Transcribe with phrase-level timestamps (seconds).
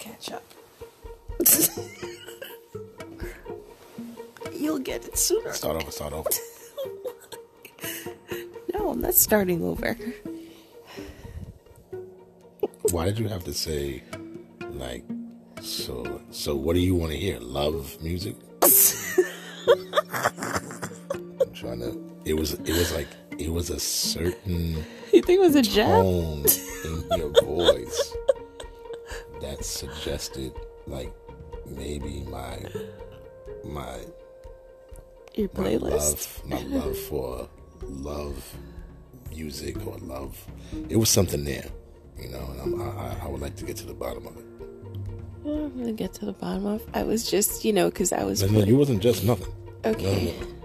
[4.52, 5.52] You'll get it sooner.
[5.52, 6.30] Start over, start over.
[8.72, 9.96] No, I'm not starting over.
[12.92, 14.02] Why did you have to say,
[14.70, 15.02] like,
[15.60, 17.38] so, so what do you want to hear?
[17.40, 18.36] Love music?
[18.62, 18.70] I'm
[21.52, 23.08] trying to, it was, it was like,
[23.38, 24.76] it was a certain
[25.12, 25.88] You think it was a jab?
[25.88, 26.44] tone
[26.84, 28.14] in your voice
[30.00, 30.52] suggested,
[30.86, 31.12] like,
[31.66, 32.58] maybe my,
[33.64, 33.98] my
[35.34, 36.42] Your my playlist.
[36.50, 37.48] love, my love for
[37.82, 38.56] love
[39.30, 40.42] music or love.
[40.88, 41.66] It was something there,
[42.18, 44.44] you know, and I'm, I, I would like to get to the bottom of it.
[45.44, 46.84] I'm gonna get to the bottom of.
[46.92, 48.42] I was just, you know, because I was.
[48.42, 49.52] No, no, you wasn't just nothing.
[49.84, 50.34] No, okay.
[50.38, 50.46] no.
[50.46, 50.59] No,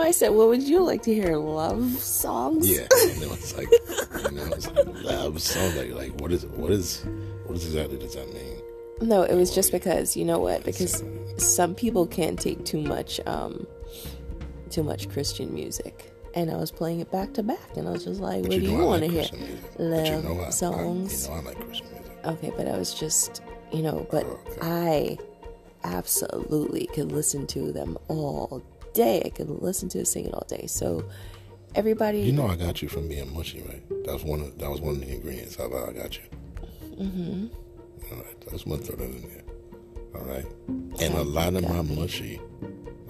[0.00, 1.36] I said, what would you like to hear?
[1.36, 2.68] Love songs?
[2.70, 5.74] Yeah, and it was like, you know, it's like love song.
[5.76, 7.04] Like, like, what is, what is,
[7.46, 8.60] what is exactly does that mean?
[9.00, 10.64] No, it was just because you know what?
[10.64, 11.02] Because
[11.36, 13.66] some people can't take too much, um,
[14.70, 18.04] too much Christian music, and I was playing it back to back, and I was
[18.04, 19.20] just like, "What do you want to like hear?
[19.22, 19.70] Christian music.
[19.76, 22.12] But you Love know I, songs." I, you know I like Christian music.
[22.24, 24.58] Okay, but I was just, you know, but Okay.
[24.62, 25.18] I
[25.84, 28.62] absolutely could listen to them all
[28.94, 29.22] day.
[29.24, 30.66] I could listen to it singing all day.
[30.66, 31.04] So
[31.74, 33.86] everybody, You know I got you from being mushy, right?
[34.04, 35.56] That was one of that was one of the ingredients.
[35.56, 36.24] How about I got you?
[36.98, 37.46] Mm-hmm.
[38.10, 39.42] All right, I just want to throw that in there.
[40.14, 42.40] All right, and a lot of my mushy,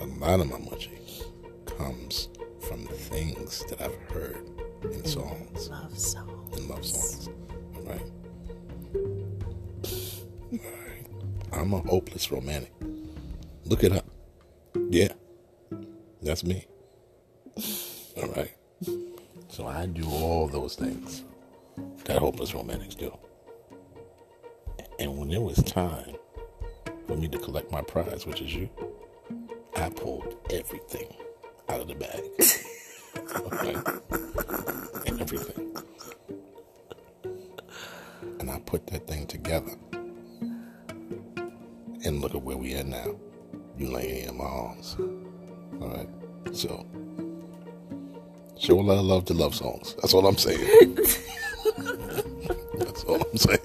[0.00, 0.98] a lot of my mushy,
[1.66, 2.28] comes
[2.60, 4.48] from things that I've heard
[4.84, 6.58] in songs, love songs.
[6.58, 7.28] in love songs.
[7.76, 8.10] All right.
[10.52, 11.06] All right.
[11.52, 12.72] I'm a hopeless romantic.
[13.64, 14.04] Look it up.
[14.90, 15.08] Yeah,
[16.22, 16.66] that's me.
[18.16, 18.52] All right.
[19.48, 21.24] So I do all those things
[22.04, 23.16] that hopeless romantics do.
[24.98, 26.14] And when it was time
[27.06, 28.68] for me to collect my prize, which is you,
[29.76, 31.14] I pulled everything
[31.68, 32.22] out of the bag.
[33.36, 33.74] okay?
[35.06, 35.76] and Everything.
[38.38, 39.72] And I put that thing together.
[42.04, 43.16] And look at where we are now.
[43.76, 44.96] You laying in my arms.
[45.80, 46.08] All right.
[46.52, 46.86] So,
[48.58, 49.94] show a lot of love to love songs.
[50.00, 50.94] That's all I'm saying.
[52.78, 53.60] That's all I'm saying.